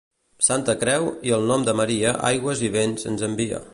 Santa 0.45 0.73
Creu 0.83 1.05
i 1.31 1.35
el 1.37 1.45
nom 1.51 1.65
de 1.67 1.75
Maria 1.81 2.15
aigües 2.31 2.65
i 2.69 2.73
vents 2.79 3.11
ens 3.13 3.27
envia. 3.29 3.63